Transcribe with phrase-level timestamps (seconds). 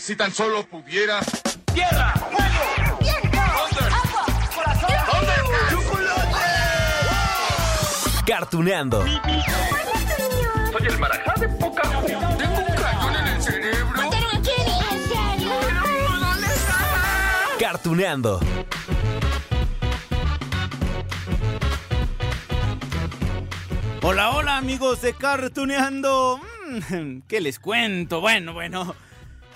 [0.00, 1.20] Si tan solo pudiera.
[1.74, 2.14] ¡Tierra!
[2.14, 2.98] ¡Fuego!
[3.00, 3.38] ¡Viento!
[3.38, 4.24] ¡Agua!
[4.54, 4.90] ¡Corazón!
[5.12, 5.32] ¿Dónde?
[8.26, 9.04] Cartuneando.
[9.04, 14.02] Soy el marajá de poca Tengo un cañón en el cerebro.
[14.02, 14.44] ¿En
[15.04, 15.52] serio?
[16.18, 16.78] ¿Dónde está?
[17.60, 18.40] Cartuneando.
[24.00, 26.40] Hola, hola amigos de Cartuneando.
[26.88, 28.22] Mm, ¿Qué les cuento?
[28.22, 28.96] Bueno, bueno.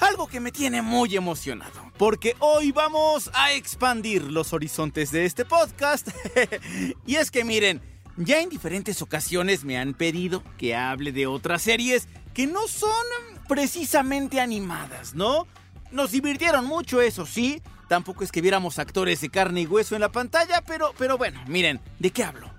[0.04, 1.90] Algo que me tiene muy emocionado.
[1.96, 6.08] Porque hoy vamos a expandir los horizontes de este podcast.
[7.06, 7.80] y es que miren,
[8.19, 12.91] ya en diferentes ocasiones me han pedido que hable de otras series que no son
[13.48, 15.47] precisamente animadas, ¿no?
[15.91, 17.62] Nos divirtieron mucho, eso sí.
[17.88, 21.42] Tampoco es que viéramos actores de carne y hueso en la pantalla, pero, pero bueno,
[21.48, 22.50] miren, ¿de qué hablo?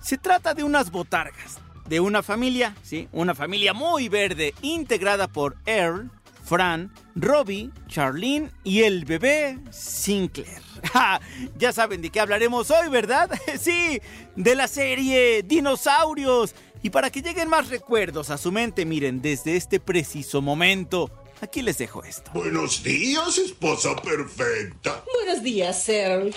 [0.00, 3.08] Se trata de unas botargas, de una familia, ¿sí?
[3.12, 6.10] Una familia muy verde, integrada por Earl,
[6.44, 10.62] Fran, Robbie, Charlene y el bebé Sinclair.
[10.92, 11.18] Ja,
[11.56, 13.30] ya saben de qué hablaremos hoy, ¿verdad?
[13.58, 14.00] Sí,
[14.36, 16.54] de la serie Dinosaurios.
[16.82, 21.62] Y para que lleguen más recuerdos a su mente, miren, desde este preciso momento, aquí
[21.62, 22.30] les dejo esto.
[22.34, 25.02] Buenos días, esposa perfecta.
[25.14, 26.34] Buenos días, Earl.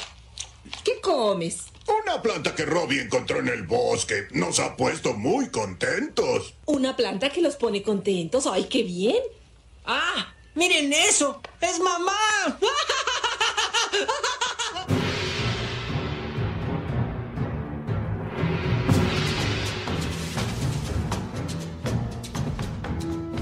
[0.86, 1.66] ¿Qué comes?
[2.04, 6.56] Una planta que Robbie encontró en el bosque nos ha puesto muy contentos.
[6.66, 8.48] Una planta que los pone contentos.
[8.48, 9.18] ¡Ay, qué bien!
[9.90, 10.34] ¡Ah!
[10.54, 11.42] ¡Miren eso!
[11.62, 12.12] ¡Es mamá!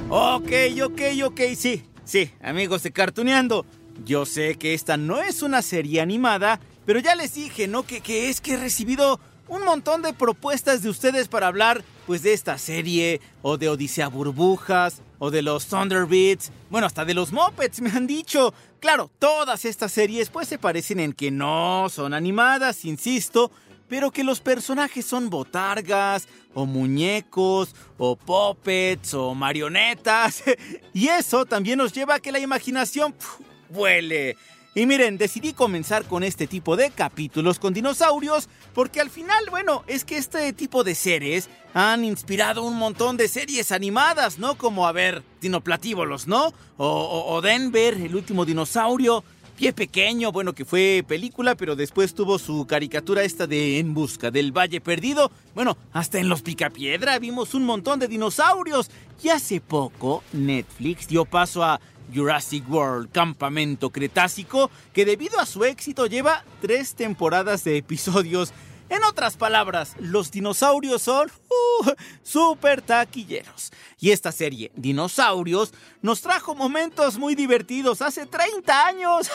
[0.07, 0.51] Ok,
[0.83, 3.65] ok, ok, sí, sí, amigos de Cartuneando.
[4.05, 7.87] Yo sé que esta no es una serie animada, pero ya les dije, ¿no?
[7.87, 12.21] Que, que es que he recibido un montón de propuestas de ustedes para hablar, pues,
[12.21, 17.31] de esta serie, o de Odisea Burbujas, o de los Thunderbirds, bueno, hasta de los
[17.31, 18.53] Muppets, me han dicho.
[18.79, 23.51] Claro, todas estas series, pues, se parecen en que no son animadas, insisto,
[23.87, 30.43] pero que los personajes son botargas, o muñecos, o puppets, o marionetas.
[30.93, 34.37] Y eso también nos lleva a que la imaginación pf, vuele.
[34.77, 39.85] Y miren, decidí comenzar con este tipo de capítulos con dinosaurios porque al final, bueno,
[39.87, 44.57] es que este tipo de series han inspirado un montón de series animadas, ¿no?
[44.57, 46.47] Como, a ver, Dinoplatívolos, ¿no?
[46.75, 49.23] O, o, o Denver, el último dinosaurio.
[49.55, 54.29] Pie Pequeño, bueno, que fue película, pero después tuvo su caricatura esta de En Busca
[54.29, 55.31] del Valle Perdido.
[55.53, 58.91] Bueno, hasta en Los Picapiedra vimos un montón de dinosaurios.
[59.23, 61.79] Y hace poco, Netflix dio paso a
[62.13, 68.53] Jurassic World Campamento Cretácico, que debido a su éxito lleva tres temporadas de episodios.
[68.87, 71.89] En otras palabras, los dinosaurios son uh,
[72.21, 73.71] súper taquilleros.
[73.99, 75.73] Y esta serie, Dinosaurios,
[76.03, 79.31] nos trajo momentos muy divertidos hace 30 años.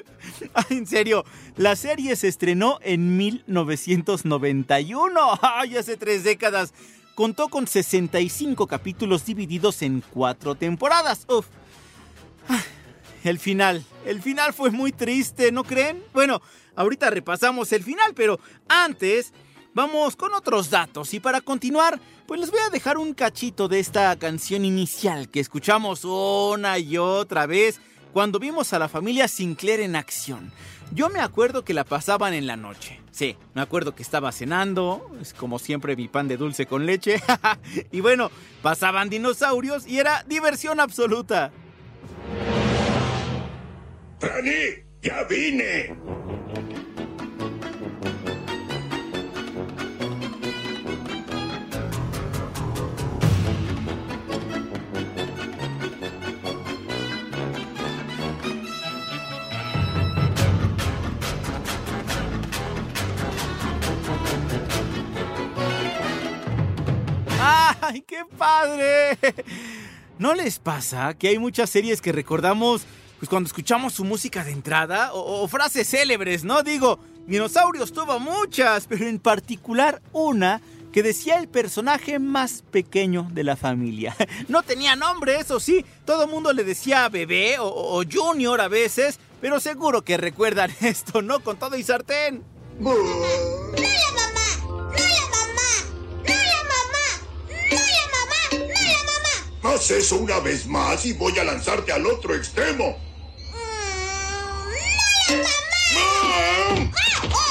[0.70, 1.24] en serio,
[1.56, 5.38] la serie se estrenó en 1991.
[5.42, 6.74] ¡Ay, hace tres décadas!
[7.14, 11.24] Contó con 65 capítulos divididos en cuatro temporadas.
[11.28, 11.46] Uf.
[13.24, 16.02] El final, el final fue muy triste, ¿no creen?
[16.12, 16.40] Bueno,
[16.76, 18.38] ahorita repasamos el final, pero
[18.68, 19.32] antes
[19.74, 23.80] vamos con otros datos y para continuar, pues les voy a dejar un cachito de
[23.80, 27.80] esta canción inicial que escuchamos una y otra vez
[28.12, 30.52] cuando vimos a la familia Sinclair en acción.
[30.92, 32.98] Yo me acuerdo que la pasaban en la noche.
[33.10, 37.20] Sí, me acuerdo que estaba cenando, es como siempre mi pan de dulce con leche.
[37.92, 38.30] y bueno,
[38.62, 41.52] pasaban dinosaurios y era diversión absoluta.
[44.20, 44.84] ¡Franny!
[45.02, 45.96] ¡Ya vine!
[67.80, 69.16] ¡Ay, qué padre!
[70.18, 72.82] ¿No les pasa que hay muchas series que recordamos
[73.18, 76.62] pues cuando escuchamos su música de entrada o, frases célebres, ¿no?
[76.62, 80.60] Digo, Dinosaurios tuvo muchas, pero en particular una
[80.92, 84.16] que decía el personaje más pequeño de la familia.
[84.48, 89.18] No tenía nombre, eso sí, todo el mundo le decía bebé o, junior a veces,
[89.40, 91.40] pero seguro que recuerdan esto, ¿no?
[91.40, 92.42] Con todo y sartén.
[92.80, 94.47] ¡No la mamá!
[99.68, 102.96] Haz eso una vez más y voy a lanzarte al otro extremo.
[106.00, 107.44] ¡No la mamá!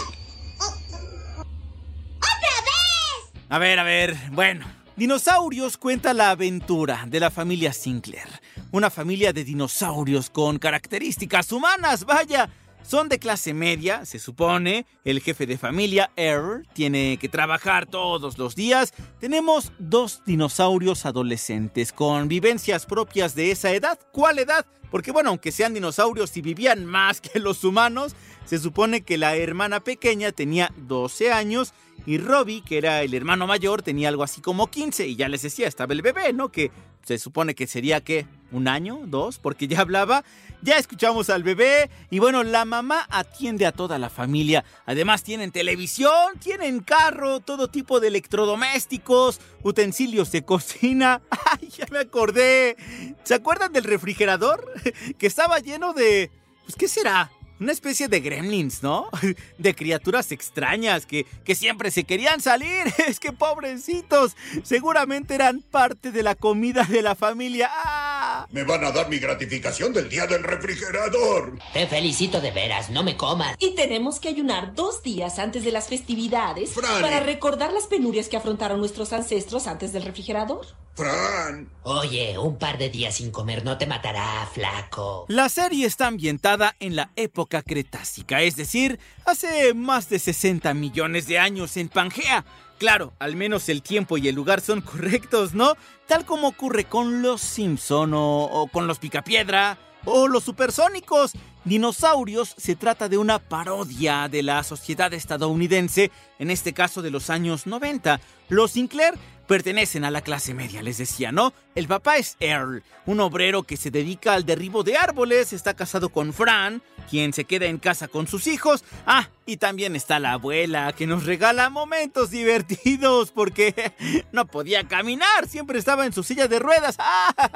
[2.18, 3.32] ¡Otra vez!
[3.50, 4.66] A ver, a ver, bueno.
[4.96, 8.28] Dinosaurios cuenta la aventura de la familia Sinclair.
[8.72, 12.50] Una familia de dinosaurios con características humanas, vaya.
[12.88, 14.86] Son de clase media, se supone.
[15.04, 18.94] El jefe de familia, Earl, tiene que trabajar todos los días.
[19.20, 24.00] Tenemos dos dinosaurios adolescentes con vivencias propias de esa edad.
[24.14, 24.66] ¿Cuál edad?
[24.90, 29.36] Porque bueno, aunque sean dinosaurios y vivían más que los humanos, se supone que la
[29.36, 31.74] hermana pequeña tenía 12 años
[32.06, 35.42] y Robbie, que era el hermano mayor, tenía algo así como 15 y ya les
[35.42, 36.54] decía, estaba el bebé, ¿no?
[36.54, 36.72] Que
[37.04, 40.24] se supone que sería que un año, dos, porque ya hablaba.
[40.62, 44.66] Ya escuchamos al bebé y bueno, la mamá atiende a toda la familia.
[44.86, 51.22] Además tienen televisión, tienen carro, todo tipo de electrodomésticos, utensilios de cocina.
[51.30, 52.76] ¡Ay, ya me acordé!
[53.24, 54.66] ¿Se acuerdan del refrigerador?
[55.18, 56.32] Que estaba lleno de...
[56.64, 57.32] Pues, ¿qué será?
[57.60, 59.10] Una especie de gremlins, ¿no?
[59.58, 62.86] De criaturas extrañas que, que siempre se querían salir.
[63.08, 64.36] Es que pobrecitos.
[64.64, 67.70] Seguramente eran parte de la comida de la familia.
[67.72, 68.17] ¡Ah!
[68.52, 71.60] Me van a dar mi gratificación del día del refrigerador.
[71.74, 73.56] Te felicito de veras, no me comas.
[73.60, 77.02] Y tenemos que ayunar dos días antes de las festividades Fran.
[77.02, 80.66] para recordar las penurias que afrontaron nuestros ancestros antes del refrigerador.
[80.96, 85.26] Fran, Oye, un par de días sin comer no te matará, flaco.
[85.28, 91.28] La serie está ambientada en la época cretácica, es decir, hace más de 60 millones
[91.28, 92.46] de años en Pangea.
[92.78, 95.74] Claro, al menos el tiempo y el lugar son correctos, ¿no?
[96.08, 101.34] Tal como ocurre con los Simpson o, o con los Picapiedra o los Supersónicos.
[101.68, 107.30] Dinosaurios se trata de una parodia de la sociedad estadounidense, en este caso de los
[107.30, 108.22] años 90.
[108.48, 109.16] Los Sinclair
[109.48, 111.54] pertenecen a la clase media, les decía, ¿no?
[111.76, 116.10] El papá es Earl, un obrero que se dedica al derribo de árboles, está casado
[116.10, 118.84] con Fran, quien se queda en casa con sus hijos.
[119.06, 123.94] Ah, y también está la abuela, que nos regala momentos divertidos porque
[124.34, 126.98] no podía caminar, siempre estaba en su silla de ruedas.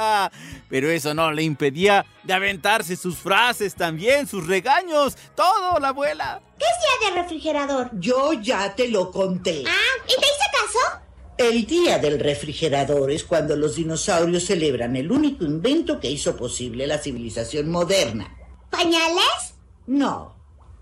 [0.69, 6.42] Pero eso no le impedía de aventarse sus frases también, sus regaños, todo, la abuela.
[6.57, 7.89] ¿Qué es día del refrigerador?
[8.00, 9.63] Yo ya te lo conté.
[9.68, 11.01] Ah, ¿y te hice caso?
[11.38, 16.88] El día del refrigerador es cuando los dinosaurios celebran el único invento que hizo posible
[16.88, 18.36] la civilización moderna.
[18.69, 19.56] ¿Pañales?
[19.88, 20.36] No,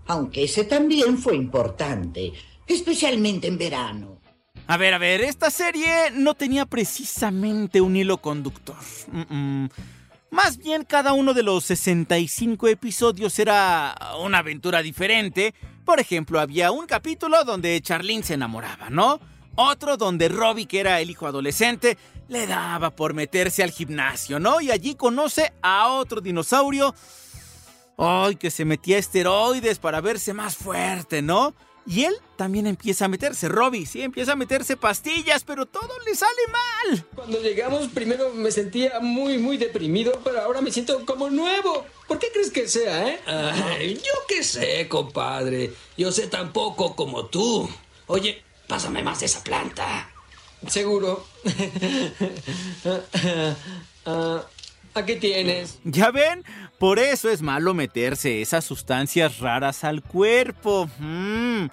[0.06, 2.32] aunque ese también fue importante,
[2.66, 4.20] especialmente en verano.
[4.66, 8.76] A ver, a ver, esta serie no tenía precisamente un hilo conductor.
[9.10, 9.70] Mm, mm.
[10.30, 15.54] Más bien cada uno de los 65 episodios era una aventura diferente.
[15.84, 19.18] Por ejemplo, había un capítulo donde Charlene se enamoraba, ¿no?
[19.56, 21.98] Otro donde Robbie, que era el hijo adolescente,
[22.28, 24.60] le daba por meterse al gimnasio, ¿no?
[24.60, 26.94] Y allí conoce a otro dinosaurio.
[27.98, 31.54] ¡Ay, que se metía esteroides para verse más fuerte, ¿no?
[31.86, 36.14] Y él también empieza a meterse, Robbie, sí, empieza a meterse pastillas, pero todo le
[36.14, 37.06] sale mal.
[37.14, 41.86] Cuando llegamos primero me sentía muy, muy deprimido, pero ahora me siento como nuevo.
[42.06, 43.20] ¿Por qué crees que sea, eh?
[43.26, 45.72] Ay, yo qué sé, compadre.
[45.96, 47.68] Yo sé tan poco como tú.
[48.06, 50.10] Oye, pásame más de esa planta.
[50.66, 51.24] Seguro.
[54.06, 54.46] Ah,
[54.94, 55.78] aquí tienes.
[55.84, 56.42] ¿Ya ven?
[56.80, 60.88] Por eso es malo meterse esas sustancias raras al cuerpo.
[60.98, 61.66] Mm.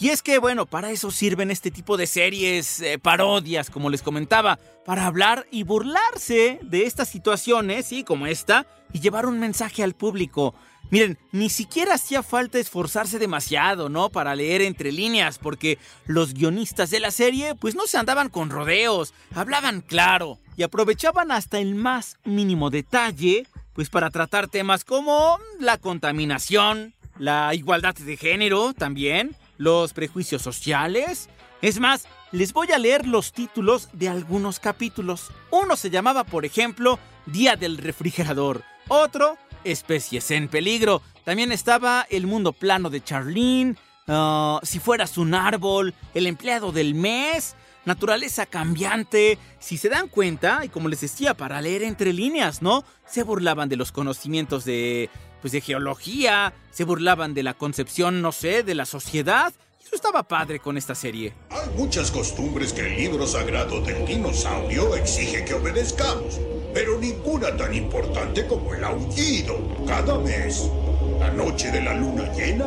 [0.00, 4.02] Y es que, bueno, para eso sirven este tipo de series, eh, parodias, como les
[4.02, 9.84] comentaba, para hablar y burlarse de estas situaciones, sí, como esta, y llevar un mensaje
[9.84, 10.56] al público.
[10.90, 14.08] Miren, ni siquiera hacía falta esforzarse demasiado, ¿no?
[14.08, 18.50] Para leer entre líneas, porque los guionistas de la serie, pues no se andaban con
[18.50, 23.46] rodeos, hablaban claro y aprovechaban hasta el más mínimo detalle,
[23.78, 31.28] pues para tratar temas como la contaminación, la igualdad de género también, los prejuicios sociales.
[31.62, 35.30] Es más, les voy a leer los títulos de algunos capítulos.
[35.52, 38.64] Uno se llamaba, por ejemplo, Día del Refrigerador.
[38.88, 41.00] Otro, Especies en Peligro.
[41.24, 43.76] También estaba El Mundo Plano de Charlene.
[44.08, 47.54] ah, si fueras un árbol, El Empleado del Mes.
[47.88, 49.38] Naturaleza cambiante.
[49.60, 52.84] Si se dan cuenta, y como les decía, para leer entre líneas, ¿no?
[53.06, 55.08] Se burlaban de los conocimientos de,
[55.40, 59.54] pues, de geología, se burlaban de la concepción, no sé, de la sociedad.
[59.82, 61.32] Eso estaba padre con esta serie.
[61.48, 66.38] Hay muchas costumbres que el libro sagrado del dinosaurio exige que obedezcamos,
[66.74, 69.56] pero ninguna tan importante como el aullido.
[69.86, 70.70] Cada mes,
[71.18, 72.66] la noche de la luna llena,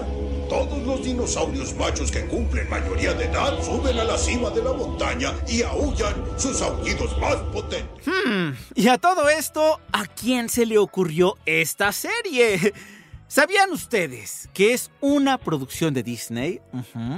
[0.51, 4.73] todos los dinosaurios machos que cumplen mayoría de edad suben a la cima de la
[4.73, 8.05] montaña y aullan sus aullidos más potentes.
[8.05, 12.73] Hmm, y a todo esto, ¿a quién se le ocurrió esta serie?
[13.29, 16.59] ¿Sabían ustedes que es una producción de Disney?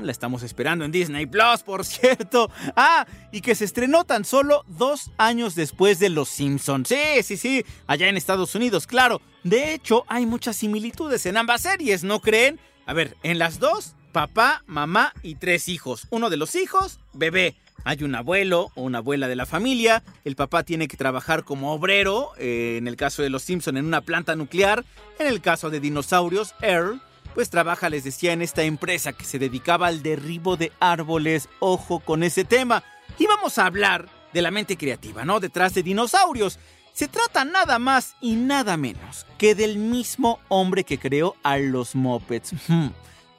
[0.04, 2.52] La estamos esperando en Disney Plus, por cierto.
[2.76, 6.88] Ah, y que se estrenó tan solo dos años después de Los Simpsons.
[6.88, 9.24] Sí, sí, sí, allá en Estados Unidos, claro.
[9.44, 12.60] De hecho, hay muchas similitudes en ambas series, ¿no creen?
[12.86, 16.08] A ver, en las dos, papá, mamá y tres hijos.
[16.10, 17.56] Uno de los hijos, bebé.
[17.86, 20.04] Hay un abuelo o una abuela de la familia.
[20.24, 23.86] El papá tiene que trabajar como obrero, eh, en el caso de los Simpson en
[23.86, 24.86] una planta nuclear.
[25.20, 27.02] En el caso de dinosaurios, Earl,
[27.34, 31.50] pues trabaja, les decía, en esta empresa que se dedicaba al derribo de árboles.
[31.60, 32.84] Ojo con ese tema.
[33.20, 35.40] Y vamos a hablar de la mente creativa, ¿no?
[35.40, 36.60] Detrás de dinosaurios.
[36.94, 41.96] Se trata nada más y nada menos que del mismo hombre que creó a los
[41.96, 42.54] Muppets.
[42.68, 42.88] Hmm,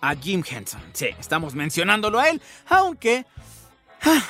[0.00, 0.82] A Jim Henson.
[0.92, 3.24] Sí, estamos mencionándolo a él, aunque
[4.02, 4.22] Ah,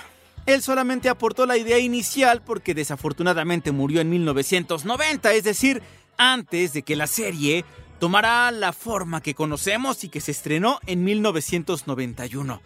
[0.46, 5.82] Él solamente aportó la idea inicial porque desafortunadamente murió en 1990, es decir,
[6.16, 7.64] antes de que la serie
[7.98, 12.60] tomara la forma que conocemos y que se estrenó en 1991.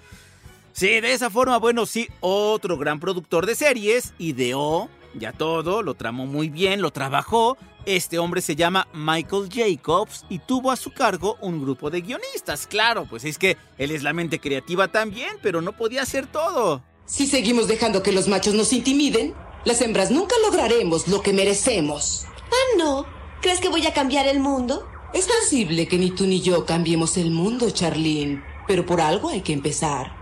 [0.72, 5.94] Sí, de esa forma, bueno, sí, otro gran productor de series ideó ya todo, lo
[5.94, 7.56] tramó muy bien, lo trabajó.
[7.86, 12.66] Este hombre se llama Michael Jacobs y tuvo a su cargo un grupo de guionistas.
[12.66, 16.82] Claro, pues es que él es la mente creativa también, pero no podía hacer todo.
[17.06, 19.34] Si seguimos dejando que los machos nos intimiden,
[19.64, 22.26] las hembras nunca lograremos lo que merecemos.
[22.26, 23.06] Ah, no.
[23.40, 24.86] ¿Crees que voy a cambiar el mundo?
[25.14, 29.40] Es posible que ni tú ni yo cambiemos el mundo, Charlene, pero por algo hay
[29.40, 30.14] que empezar.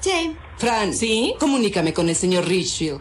[0.00, 0.36] Sí.
[0.58, 1.34] Fran, ¿sí?
[1.40, 3.00] Comunícame con el señor Richfield.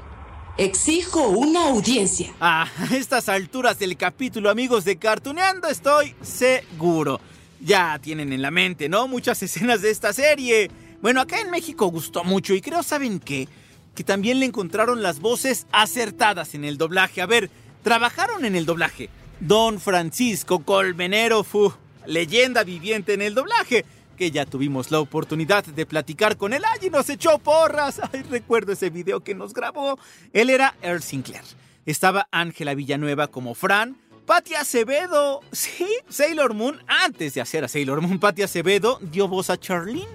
[0.57, 2.33] Exijo una audiencia.
[2.39, 7.21] A estas alturas del capítulo, amigos de Cartuneando, estoy seguro.
[7.59, 9.07] Ya tienen en la mente, ¿no?
[9.07, 10.71] Muchas escenas de esta serie.
[10.99, 13.47] Bueno, acá en México gustó mucho y creo, ¿saben qué?
[13.93, 17.21] Que también le encontraron las voces acertadas en el doblaje.
[17.21, 17.51] A ver,
[17.83, 19.11] trabajaron en el doblaje.
[19.39, 21.71] Don Francisco Colmenero, fu,
[22.07, 23.85] leyenda viviente en el doblaje,
[24.17, 28.01] que ya tuvimos la oportunidad de platicar con él y nos echó porras.
[28.11, 29.97] Ay, recuerdo ese video que nos grabó.
[30.33, 31.43] Él era Earl Sinclair.
[31.85, 33.95] Estaba Ángela Villanueva como Fran,
[34.25, 39.49] Patti Acevedo, sí, Sailor Moon, antes de hacer a Sailor Moon, Patti Acevedo dio voz
[39.49, 40.05] a Charlene.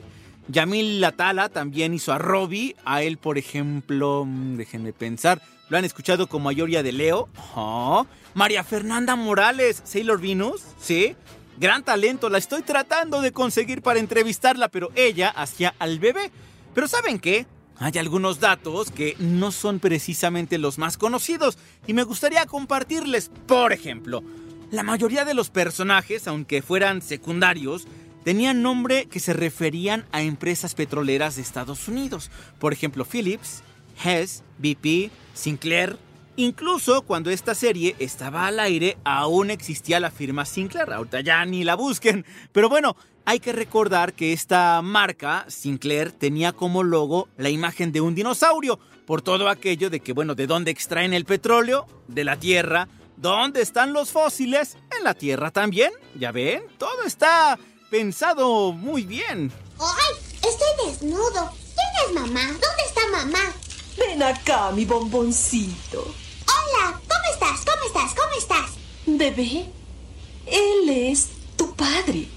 [0.49, 2.77] Yamil Latala también hizo a Robbie.
[2.85, 5.41] A él, por ejemplo, mm, déjenme pensar.
[5.71, 7.31] ¿Lo han escuchado como Ayoria de Leo?
[7.55, 8.07] Oh.
[8.35, 11.17] María Fernanda Morales, Sailor Venus, ¿sí?
[11.63, 16.33] Gran talento, la estoy tratando de conseguir para entrevistarla, pero ella hacía al bebé.
[16.75, 17.47] Pero ¿saben qué?
[17.79, 23.31] Hay algunos datos que no son precisamente los más conocidos y me gustaría compartirles.
[23.47, 24.25] Por ejemplo,
[24.73, 27.87] la mayoría de los personajes, aunque fueran secundarios,
[28.25, 32.33] tenían nombre que se referían a empresas petroleras de Estados Unidos.
[32.59, 33.63] Por ejemplo, Phillips,
[34.03, 35.97] Hess, BP, Sinclair.
[36.37, 40.91] Incluso cuando esta serie estaba al aire, aún existía la firma Sinclair.
[40.93, 42.25] Ahorita ya ni la busquen.
[42.53, 42.97] Pero bueno,
[43.27, 48.81] hay que recordar que esta marca, Sinclair, tenía como logo la imagen de un dinosaurio.
[49.07, 51.87] Por todo aquello de que, bueno, ¿de dónde extraen el petróleo?
[52.09, 52.89] De la Tierra.
[53.17, 54.79] ¿Dónde están los fósiles?
[54.97, 55.93] En la Tierra también.
[56.19, 56.63] ¿Ya ven?
[56.79, 57.59] Todo está
[57.91, 59.53] pensado muy bien.
[59.79, 60.15] ¡Ay!
[60.37, 61.53] Estoy desnudo.
[61.75, 62.47] ¿Quién es mamá?
[62.47, 63.53] ¿Dónde está mamá?
[63.99, 66.15] Ven acá, mi bomboncito.
[66.53, 67.65] Hola, ¿cómo estás?
[67.65, 68.15] ¿Cómo estás?
[68.15, 68.71] ¿Cómo estás?
[69.07, 69.67] Bebé,
[70.47, 72.29] él es tu padre.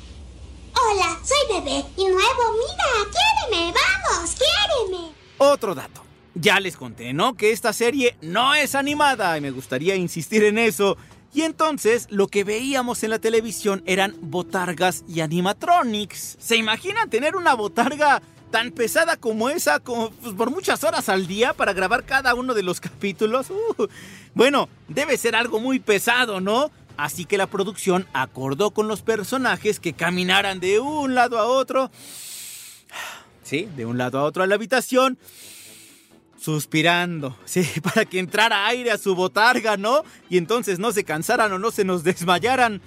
[0.73, 2.43] Hola, soy bebé y nuevo.
[2.53, 5.11] Mira, quiéreme, vamos, quiéreme.
[5.37, 6.01] Otro dato.
[6.33, 7.35] Ya les conté, ¿no?
[7.35, 10.97] Que esta serie no es animada y me gustaría insistir en eso.
[11.33, 16.37] Y entonces lo que veíamos en la televisión eran botargas y animatronics.
[16.39, 18.21] ¿Se imaginan tener una botarga
[18.51, 22.63] tan pesada como esa pues, por muchas horas al día para grabar cada uno de
[22.63, 23.49] los capítulos?
[23.49, 23.87] Uh,
[24.33, 26.71] bueno, debe ser algo muy pesado, ¿no?
[26.97, 31.91] Así que la producción acordó con los personajes que caminaran de un lado a otro.
[33.43, 35.17] Sí, de un lado a otro a la habitación
[36.45, 40.03] suspirando, sí, para que entrara aire a su botarga, ¿no?
[40.29, 42.81] Y entonces no se cansaran o no se nos desmayaran.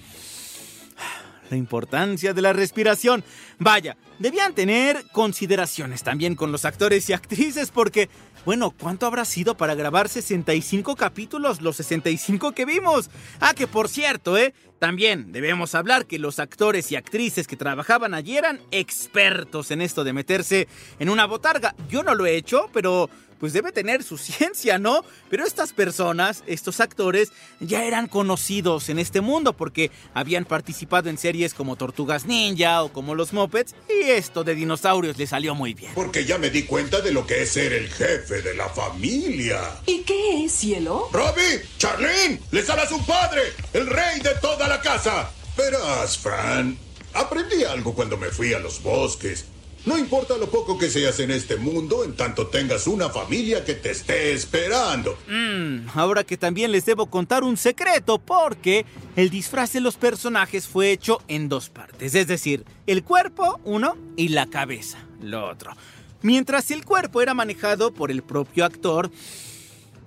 [1.51, 3.25] La importancia de la respiración.
[3.59, 8.09] Vaya, debían tener consideraciones también con los actores y actrices porque
[8.45, 13.11] Bueno, ¿cuánto habrá sido para grabar 65 capítulos, los 65 que vimos?
[13.41, 14.55] Ah, que por cierto, ¿eh?
[14.79, 20.05] También debemos hablar que los actores y actrices que trabajaban allí eran expertos en esto
[20.05, 20.69] de meterse
[21.01, 21.75] en una botarga.
[21.91, 25.05] Yo no lo he hecho, pero pues debe tener su ciencia, ¿no?
[25.31, 31.19] Pero estas personas, estos actores, ya eran conocidos en este mundo porque habían participado en
[31.19, 35.75] series como Tortugas Ninja o como Los Muppets y esto de dinosaurios les salió muy
[35.75, 35.93] bien.
[35.95, 39.61] Porque ya me di cuenta de lo que es ser el jefe de la familia.
[39.87, 41.09] ¿Y qué es, cielo?
[41.13, 41.63] ¡Robbie!
[41.79, 42.41] ¡Charlene!
[42.51, 43.43] ¡Les habla su padre!
[43.73, 45.31] ¡El rey de toda la casa!
[45.57, 46.79] Verás, Fran,
[47.15, 49.45] aprendí algo cuando me fui a los bosques.
[49.89, 53.73] No importa lo poco que seas en este mundo, en tanto tengas una familia que
[53.73, 55.17] te esté esperando.
[55.27, 58.85] Mm, ahora que también les debo contar un secreto, porque
[59.17, 63.97] el disfraz de los personajes fue hecho en dos partes, es decir, el cuerpo, uno,
[64.15, 65.73] y la cabeza, lo otro.
[66.21, 69.11] Mientras el cuerpo era manejado por el propio actor,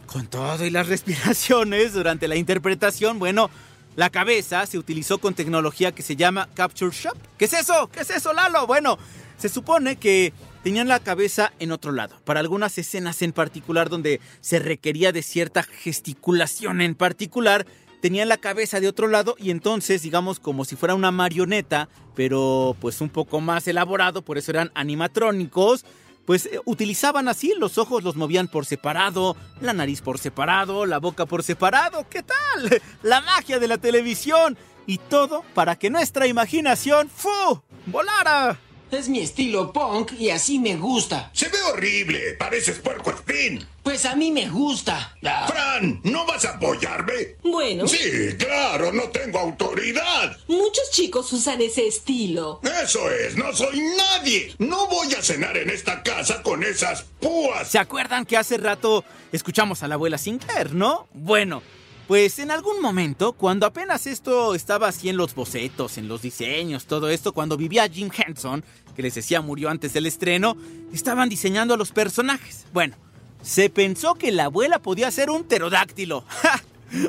[0.05, 3.49] con todo y las respiraciones durante la interpretación, bueno,
[3.95, 7.17] la cabeza se utilizó con tecnología que se llama Capture Shop.
[7.39, 7.89] ¿Qué es eso?
[7.91, 8.67] ¿Qué es eso, Lalo?
[8.67, 8.99] Bueno,
[9.41, 10.33] se supone que
[10.63, 15.23] tenían la cabeza en otro lado, para algunas escenas en particular donde se requería de
[15.23, 17.65] cierta gesticulación en particular,
[18.03, 22.75] tenían la cabeza de otro lado y entonces, digamos, como si fuera una marioneta, pero
[22.79, 25.85] pues un poco más elaborado, por eso eran animatrónicos,
[26.27, 30.99] pues eh, utilizaban así, los ojos los movían por separado, la nariz por separado, la
[30.99, 32.79] boca por separado, ¿qué tal?
[33.01, 34.55] La magia de la televisión
[34.85, 37.59] y todo para que nuestra imaginación, ¡fu!
[37.87, 38.59] volara.
[38.91, 41.29] Es mi estilo punk y así me gusta.
[41.33, 42.33] Se ve horrible.
[42.33, 43.65] Pareces puerco espín.
[43.83, 45.15] Pues a mí me gusta.
[45.23, 45.47] Ah.
[45.47, 47.37] Fran, ¿no vas a apoyarme?
[47.41, 47.87] Bueno.
[47.87, 50.37] Sí, claro, no tengo autoridad.
[50.47, 52.59] Muchos chicos usan ese estilo.
[52.83, 54.53] Eso es, no soy nadie.
[54.59, 57.69] No voy a cenar en esta casa con esas púas.
[57.69, 61.07] ¿Se acuerdan que hace rato escuchamos a la abuela Sinclair, no?
[61.13, 61.63] Bueno.
[62.11, 66.85] Pues en algún momento, cuando apenas esto estaba así en los bocetos, en los diseños,
[66.85, 68.65] todo esto, cuando vivía Jim Henson,
[68.97, 70.57] que les decía murió antes del estreno,
[70.91, 72.65] estaban diseñando a los personajes.
[72.73, 72.97] Bueno,
[73.41, 76.25] se pensó que la abuela podía ser un pterodáctilo.
[76.27, 76.61] ¡Ja!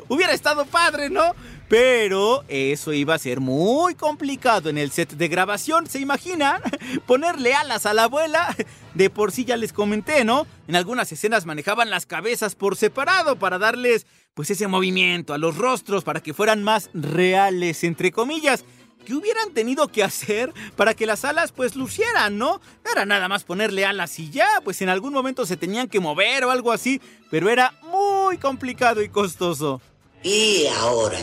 [0.06, 1.34] Hubiera estado padre, ¿no?
[1.68, 6.62] Pero eso iba a ser muy complicado en el set de grabación, ¿se imaginan?
[7.06, 8.54] Ponerle alas a la abuela.
[8.94, 10.46] De por sí ya les comenté, ¿no?
[10.68, 15.56] En algunas escenas manejaban las cabezas por separado para darles pues ese movimiento a los
[15.56, 18.64] rostros para que fueran más reales, entre comillas.
[19.04, 22.60] ¿Qué hubieran tenido que hacer para que las alas pues lucieran, no?
[22.84, 25.98] No era nada más ponerle alas y ya, pues en algún momento se tenían que
[25.98, 29.80] mover o algo así, pero era muy complicado y costoso.
[30.22, 31.18] Y ahora,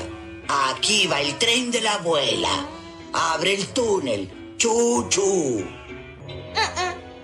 [0.47, 2.49] aquí va el tren de la abuela.
[3.13, 4.55] Abre el túnel.
[4.57, 5.63] Chuchu.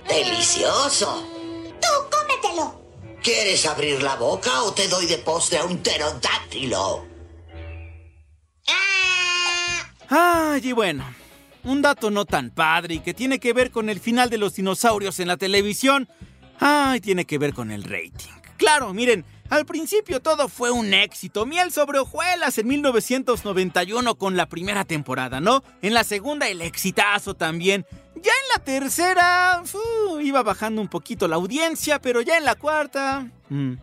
[0.08, 1.28] Delicioso.
[1.82, 2.85] Tú cómetelo.
[3.26, 7.08] ¿Quieres abrir la boca o te doy de postre a un pterodáctilo?
[10.08, 11.04] Ay, y bueno,
[11.64, 14.54] un dato no tan padre y que tiene que ver con el final de los
[14.54, 16.08] dinosaurios en la televisión.
[16.60, 18.30] Ay, tiene que ver con el rating.
[18.58, 24.46] Claro, miren, al principio todo fue un éxito, miel sobre hojuelas en 1991 con la
[24.46, 25.64] primera temporada, ¿no?
[25.82, 27.88] En la segunda el exitazo también.
[28.26, 29.62] Ya en la tercera
[30.20, 33.30] iba bajando un poquito la audiencia, pero ya en la cuarta...
[33.50, 33.74] mm,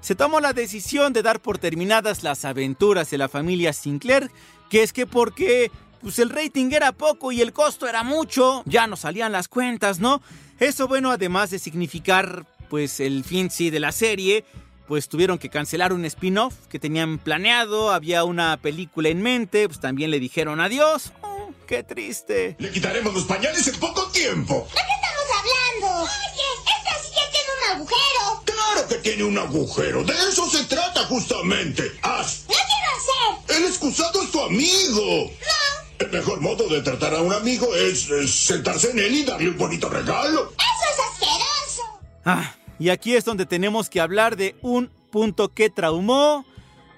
[0.00, 4.32] se tomó la decisión de dar por terminadas las aventuras de la familia Sinclair,
[4.68, 8.88] que es que porque pues el rating era poco y el costo era mucho, ya
[8.88, 10.20] no salían las cuentas, ¿no?
[10.58, 14.44] Eso bueno, además de significar pues el fin sí de la serie,
[14.88, 19.78] pues tuvieron que cancelar un spin-off que tenían planeado, había una película en mente, pues
[19.78, 21.12] también le dijeron adiós.
[21.22, 22.54] Oh, qué triste.
[22.58, 24.68] Le quitaremos los pañales en poco tiempo.
[24.68, 26.02] ¿De qué estamos hablando?
[26.02, 28.42] Oye, esta silla tiene un agujero.
[28.44, 30.04] Claro que tiene un agujero.
[30.04, 31.90] De eso se trata justamente.
[32.02, 32.44] Haz.
[32.46, 33.56] No quiero hacer.
[33.56, 35.30] El excusado es tu amigo.
[35.30, 36.04] No.
[36.04, 39.48] El mejor modo de tratar a un amigo es, es sentarse en él y darle
[39.48, 40.52] un bonito regalo.
[40.52, 42.00] Eso es asqueroso.
[42.26, 46.44] Ah, y aquí es donde tenemos que hablar de un punto que traumó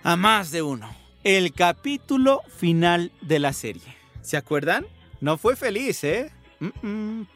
[0.02, 0.92] a más de uno.
[1.22, 4.03] El capítulo final de la serie.
[4.24, 4.86] ¿Se acuerdan?
[5.20, 6.32] No fue feliz, ¿eh?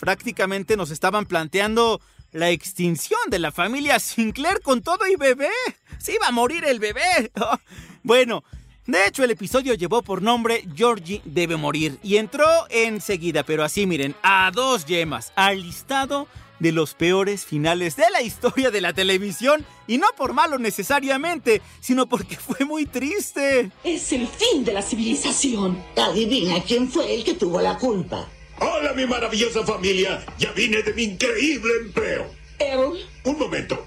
[0.00, 2.00] Prácticamente nos estaban planteando
[2.32, 5.50] la extinción de la familia Sinclair con todo y bebé.
[5.98, 7.30] Se iba a morir el bebé.
[8.02, 8.42] bueno,
[8.86, 13.86] de hecho el episodio llevó por nombre Georgie debe morir y entró enseguida, pero así
[13.86, 16.26] miren, a dos yemas, al listado
[16.58, 21.62] de los peores finales de la historia de la televisión y no por malo necesariamente,
[21.80, 23.70] sino porque fue muy triste.
[23.84, 25.82] Es el fin de la civilización.
[25.96, 28.28] Adivina quién fue el que tuvo la culpa.
[28.60, 30.24] Hola, mi maravillosa familia.
[30.38, 32.26] Ya vine de mi increíble empleo.
[32.58, 33.86] Errol, Un momento.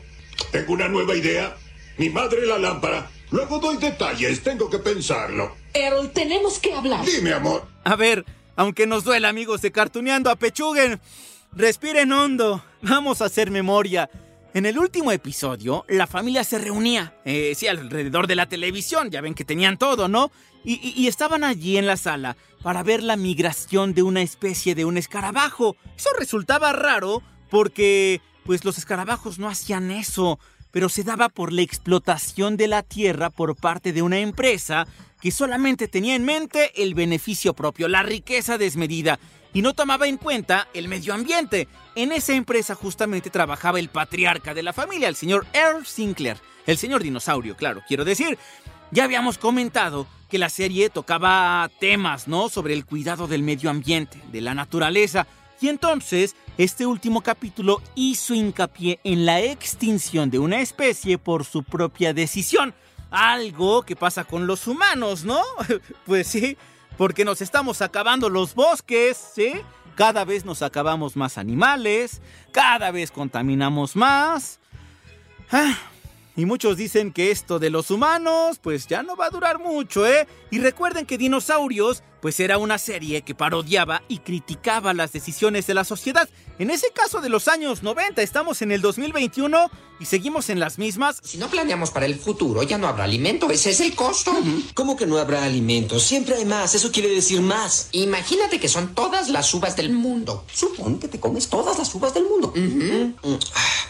[0.51, 1.55] Tengo una nueva idea.
[1.97, 3.11] Mi madre la lámpara.
[3.31, 5.55] Luego doy detalles, tengo que pensarlo.
[5.73, 7.05] Errol, tenemos que hablar.
[7.05, 7.65] Dime, amor.
[7.83, 10.99] A ver, aunque nos duela, amigos de Cartuneando, apechuguen.
[11.53, 12.63] Respiren hondo.
[12.81, 14.09] Vamos a hacer memoria.
[14.53, 19.21] En el último episodio, la familia se reunía, eh, sí, alrededor de la televisión, ya
[19.21, 20.29] ven que tenían todo, ¿no?
[20.65, 24.75] Y, y- y estaban allí en la sala para ver la migración de una especie
[24.75, 25.77] de un escarabajo.
[25.97, 30.37] Eso resultaba raro porque, pues, los escarabajos no hacían eso,
[30.71, 34.85] pero se daba por la explotación de la tierra por parte de una empresa
[35.21, 39.17] que solamente tenía en mente el beneficio propio, la riqueza desmedida,
[39.53, 41.67] y no tomaba en cuenta el medio ambiente.
[41.95, 46.77] En esa empresa justamente trabajaba el patriarca de la familia, el señor Earl Sinclair, el
[46.77, 48.37] señor dinosaurio, claro, quiero decir.
[48.91, 52.49] Ya habíamos comentado que la serie tocaba temas, ¿no?
[52.49, 55.27] Sobre el cuidado del medio ambiente, de la naturaleza.
[55.61, 61.63] Y entonces, este último capítulo hizo hincapié en la extinción de una especie por su
[61.63, 62.73] propia decisión.
[63.11, 65.41] Algo que pasa con los humanos, ¿no?
[66.05, 66.57] Pues sí,
[66.97, 69.53] porque nos estamos acabando los bosques, ¿sí?
[69.95, 74.59] Cada vez nos acabamos más animales, cada vez contaminamos más.
[75.51, 75.77] Ah,
[76.35, 80.07] y muchos dicen que esto de los humanos, pues ya no va a durar mucho,
[80.07, 80.27] ¿eh?
[80.49, 85.73] Y recuerden que Dinosaurios, pues era una serie que parodiaba y criticaba las decisiones de
[85.73, 86.29] la sociedad.
[86.59, 90.77] En ese caso de los años 90, estamos en el 2021 y seguimos en las
[90.77, 91.19] mismas.
[91.23, 93.49] Si no planeamos para el futuro, ya no habrá alimento.
[93.49, 94.31] Ese es el costo.
[94.75, 95.99] ¿Cómo que no habrá alimento?
[95.99, 96.75] Siempre hay más.
[96.75, 97.89] Eso quiere decir más.
[97.91, 100.45] Imagínate que son todas las uvas del mundo.
[100.53, 102.53] Supón que te comes todas las uvas del mundo.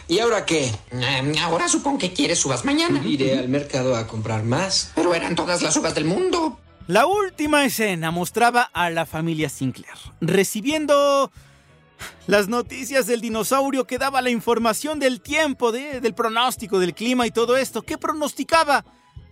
[0.07, 0.71] ¿Y ahora qué?
[0.91, 3.01] Eh, ahora supón que quieres uvas mañana.
[3.05, 4.91] Iré al mercado a comprar más.
[4.95, 6.57] Pero eran todas las uvas del mundo.
[6.87, 11.31] La última escena mostraba a la familia Sinclair recibiendo
[12.27, 17.27] las noticias del dinosaurio que daba la información del tiempo, de- del pronóstico, del clima
[17.27, 17.83] y todo esto.
[17.83, 18.83] ¿Qué pronosticaba?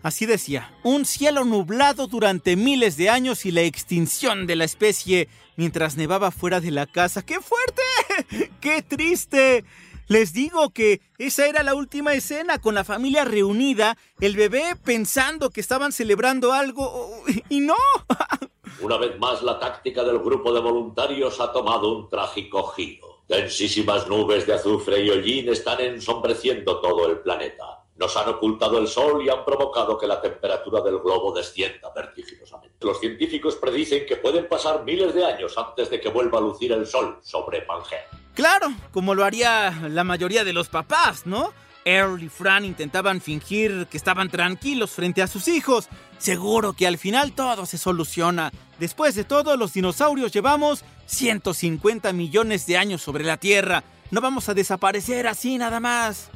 [0.03, 5.27] Así decía, un cielo nublado durante miles de años y la extinción de la especie
[5.57, 7.21] mientras nevaba fuera de la casa.
[7.23, 8.51] ¡Qué fuerte!
[8.62, 9.65] ¡Qué triste!
[10.10, 15.52] Les digo que esa era la última escena con la familia reunida, el bebé pensando
[15.52, 17.12] que estaban celebrando algo
[17.48, 17.76] y no.
[18.82, 23.22] Una vez más, la táctica del grupo de voluntarios ha tomado un trágico giro.
[23.28, 27.84] Densísimas nubes de azufre y hollín están ensombreciendo todo el planeta.
[27.95, 32.84] Nos han ocultado el sol y han provocado que la temperatura del globo descienda vertiginosamente.
[32.84, 36.72] Los científicos predicen que pueden pasar miles de años antes de que vuelva a lucir
[36.72, 38.08] el sol sobre Pangea.
[38.39, 41.52] Claro, como lo haría la mayoría de los papás, ¿no?
[41.84, 45.89] Earl y Fran intentaban fingir que estaban tranquilos frente a sus hijos.
[46.19, 48.54] Seguro que al final todo se soluciona.
[48.80, 53.84] Después de todo, los dinosaurios llevamos 150 millones de años sobre la Tierra.
[54.10, 56.30] No vamos a desaparecer así nada más.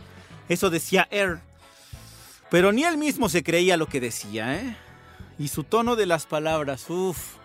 [0.49, 1.39] Eso decía Earl.
[2.51, 4.75] Pero ni él mismo se creía lo que decía, ¿eh?
[5.39, 7.35] Y su tono de las palabras, uff.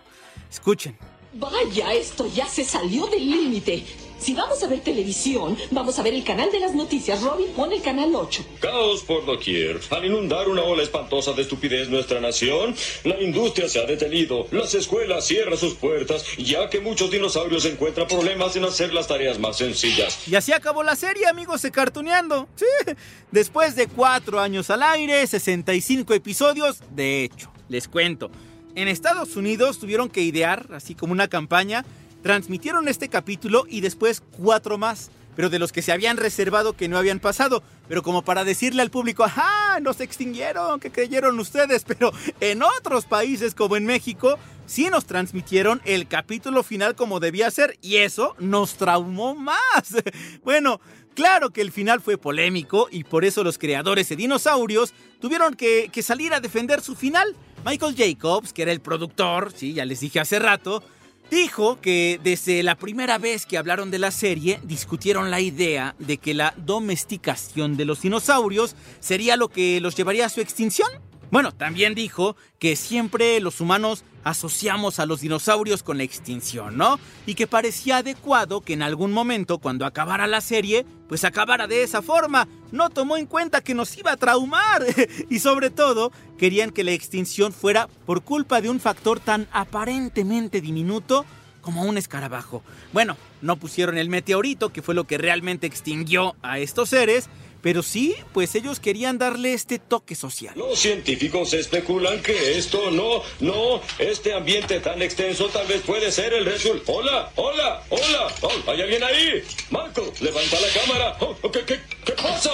[0.51, 0.97] Escuchen.
[1.31, 4.08] Vaya, esto ya se salió del límite.
[4.19, 7.21] Si vamos a ver televisión, vamos a ver el canal de las noticias.
[7.21, 8.45] Robin, pon el canal 8.
[8.59, 9.79] Caos por doquier.
[9.89, 14.73] Al inundar una ola espantosa de estupidez nuestra nación, la industria se ha detenido, las
[14.75, 19.57] escuelas cierran sus puertas, ya que muchos dinosaurios encuentran problemas en hacer las tareas más
[19.57, 20.27] sencillas.
[20.27, 22.49] Y así acabó la serie, amigos de Cartuneando.
[22.55, 22.93] Sí.
[23.31, 28.29] Después de cuatro años al aire, 65 episodios, de hecho, les cuento.
[28.75, 31.85] En Estados Unidos tuvieron que idear, así como una campaña,
[32.21, 36.89] transmitieron este capítulo y después cuatro más, pero de los que se habían reservado que
[36.89, 37.63] no habían pasado.
[37.87, 39.79] Pero como para decirle al público, ¡ajá!
[39.79, 41.83] Nos extinguieron, que creyeron ustedes.
[41.87, 47.49] Pero en otros países como en México, sí nos transmitieron el capítulo final como debía
[47.51, 49.57] ser y eso nos traumó más.
[50.43, 50.81] Bueno,
[51.15, 55.89] claro que el final fue polémico y por eso los creadores de dinosaurios tuvieron que,
[55.91, 57.35] que salir a defender su final.
[57.65, 60.83] Michael Jacobs, que era el productor, sí, ya les dije hace rato,
[61.29, 66.17] Dijo que desde la primera vez que hablaron de la serie discutieron la idea de
[66.17, 70.89] que la domesticación de los dinosaurios sería lo que los llevaría a su extinción.
[71.31, 76.99] Bueno, también dijo que siempre los humanos asociamos a los dinosaurios con la extinción, ¿no?
[77.25, 81.83] Y que parecía adecuado que en algún momento, cuando acabara la serie, pues acabara de
[81.83, 82.47] esa forma.
[82.71, 84.83] No tomó en cuenta que nos iba a traumar.
[85.29, 90.61] y sobre todo, querían que la extinción fuera por culpa de un factor tan aparentemente
[90.61, 91.25] diminuto
[91.61, 92.63] como un escarabajo.
[92.93, 97.29] Bueno, no pusieron el meteorito, que fue lo que realmente extinguió a estos seres,
[97.61, 100.53] pero sí, pues ellos querían darle este toque social.
[100.55, 106.33] Los científicos especulan que esto no, no, este ambiente tan extenso tal vez puede ser
[106.33, 106.97] el resultado.
[106.97, 109.43] Hola, hola, hola, oh, ¿hay alguien ahí?
[109.69, 111.17] Marco, levanta la cámara.
[111.19, 112.51] Oh, ¿qué, qué, qué pasa?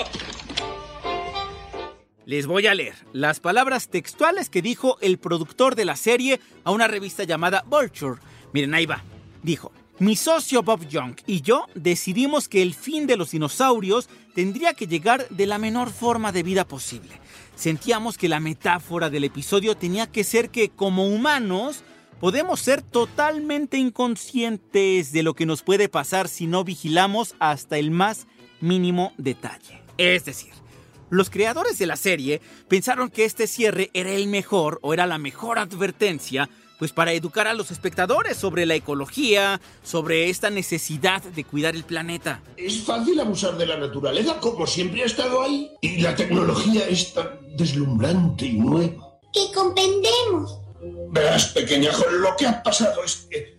[2.26, 6.72] Les voy a leer las palabras textuales que dijo el productor de la serie a
[6.72, 8.20] una revista llamada Vulture.
[8.52, 9.04] Miren, ahí va.
[9.44, 14.74] Dijo, mi socio Bob Young y yo decidimos que el fin de los dinosaurios tendría
[14.74, 17.20] que llegar de la menor forma de vida posible.
[17.56, 21.84] Sentíamos que la metáfora del episodio tenía que ser que como humanos
[22.20, 27.92] podemos ser totalmente inconscientes de lo que nos puede pasar si no vigilamos hasta el
[27.92, 28.28] más
[28.60, 29.82] mínimo detalle.
[29.98, 30.54] Es decir,
[31.10, 35.18] los creadores de la serie pensaron que este cierre era el mejor o era la
[35.18, 41.44] mejor advertencia, pues para educar a los espectadores sobre la ecología, sobre esta necesidad de
[41.44, 42.42] cuidar el planeta.
[42.58, 45.72] Es fácil abusar de la naturaleza como siempre ha estado ahí.
[45.82, 49.20] Y la tecnología es tan deslumbrante y nueva.
[49.34, 50.60] Que comprendemos.
[51.12, 53.58] Verás, pequeñajo, lo que ha pasado es que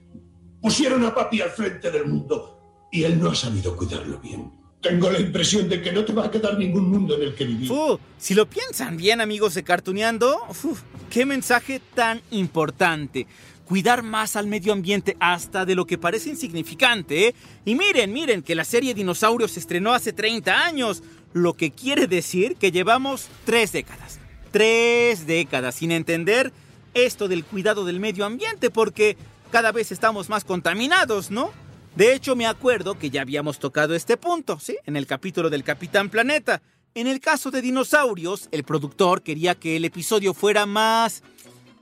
[0.61, 4.53] pusieron a papi al frente del mundo y él no ha sabido cuidarlo bien.
[4.81, 7.45] Tengo la impresión de que no te va a quedar ningún mundo en el que
[7.45, 7.71] vivir.
[8.19, 10.77] Si lo piensan bien, amigos de Cartuneando, fu,
[11.11, 13.27] qué mensaje tan importante.
[13.65, 17.29] Cuidar más al medio ambiente hasta de lo que parece insignificante.
[17.29, 17.35] ¿eh?
[17.65, 22.07] Y miren, miren que la serie Dinosaurios se estrenó hace 30 años, lo que quiere
[22.07, 24.21] decir que llevamos tres décadas.
[24.53, 26.53] Tres décadas sin entender
[26.95, 29.17] esto del cuidado del medio ambiente porque
[29.51, 31.51] cada vez estamos más contaminados, ¿no?
[31.97, 34.77] De hecho, me acuerdo que ya habíamos tocado este punto, ¿sí?
[34.85, 36.61] En el capítulo del Capitán Planeta.
[36.95, 41.23] En el caso de dinosaurios, el productor quería que el episodio fuera más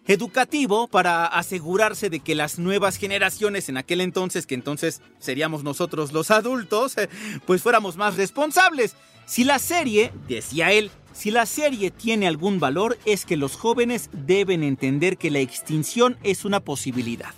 [0.06, 6.12] educativo para asegurarse de que las nuevas generaciones en aquel entonces, que entonces seríamos nosotros
[6.12, 6.94] los adultos,
[7.46, 8.94] pues fuéramos más responsables.
[9.26, 14.10] Si la serie, decía él, si la serie tiene algún valor es que los jóvenes
[14.12, 17.34] deben entender que la extinción es una posibilidad.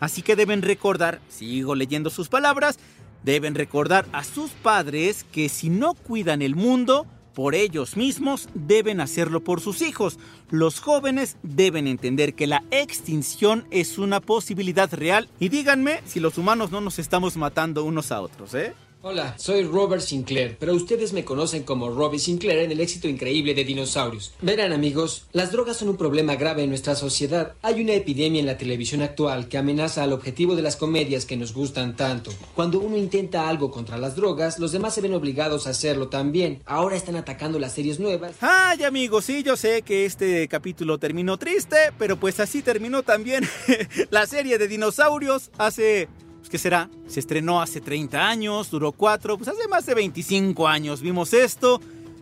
[0.00, 2.78] Así que deben recordar, sigo leyendo sus palabras,
[3.22, 9.00] deben recordar a sus padres que si no cuidan el mundo, por ellos mismos deben
[9.00, 10.18] hacerlo por sus hijos.
[10.50, 16.38] Los jóvenes deben entender que la extinción es una posibilidad real y díganme si los
[16.38, 18.74] humanos no nos estamos matando unos a otros, ¿eh?
[19.02, 23.54] Hola, soy Robert Sinclair, pero ustedes me conocen como Robbie Sinclair en el éxito increíble
[23.54, 24.34] de dinosaurios.
[24.42, 27.54] Verán amigos, las drogas son un problema grave en nuestra sociedad.
[27.62, 31.38] Hay una epidemia en la televisión actual que amenaza al objetivo de las comedias que
[31.38, 32.30] nos gustan tanto.
[32.54, 36.60] Cuando uno intenta algo contra las drogas, los demás se ven obligados a hacerlo también.
[36.66, 38.34] Ahora están atacando las series nuevas.
[38.42, 43.48] Ay amigos, sí, yo sé que este capítulo terminó triste, pero pues así terminó también
[44.10, 46.10] la serie de dinosaurios hace
[46.48, 46.88] ¿qué será?
[47.06, 51.80] Se estrenó hace 30 años, duró 4, pues hace más de 25 años vimos esto.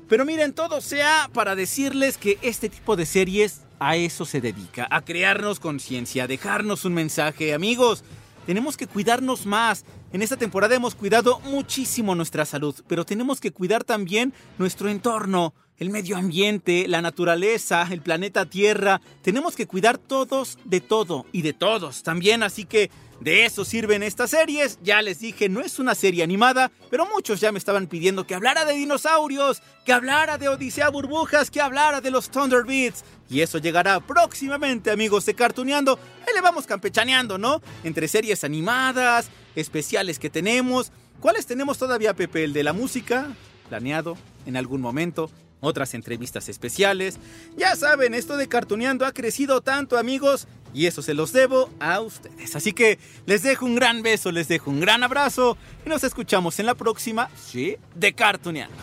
[0.08, 4.88] Pero miren, todo sea para decirles que este tipo de series a eso se dedica,
[4.90, 7.54] a crearnos conciencia, a dejarnos un mensaje.
[7.54, 8.02] Amigos,
[8.46, 9.84] tenemos que cuidarnos más.
[10.12, 15.52] En esta temporada hemos cuidado muchísimo nuestra salud, pero tenemos que cuidar también nuestro entorno,
[15.76, 19.02] el medio ambiente, la naturaleza, el planeta Tierra.
[19.22, 24.02] Tenemos que cuidar todos de todo y de todos también, así que de eso sirven
[24.02, 24.78] estas series.
[24.82, 28.34] Ya les dije, no es una serie animada, pero muchos ya me estaban pidiendo que
[28.34, 33.04] hablara de dinosaurios, que hablara de Odisea Burbujas, que hablara de los Thunderbirds.
[33.28, 35.98] Y eso llegará próximamente, amigos de Cartuneando.
[36.26, 37.60] Ahí le vamos campechaneando, ¿no?
[37.84, 40.92] Entre series animadas, especiales que tenemos.
[41.20, 42.44] ¿Cuáles tenemos todavía, Pepe?
[42.44, 43.26] El de la música,
[43.68, 47.18] planeado en algún momento otras entrevistas especiales.
[47.56, 52.00] Ya saben, esto de cartuneando ha crecido tanto, amigos, y eso se los debo a
[52.00, 52.56] ustedes.
[52.56, 56.58] Así que les dejo un gran beso, les dejo un gran abrazo y nos escuchamos
[56.58, 58.76] en la próxima, sí, de cartuneando.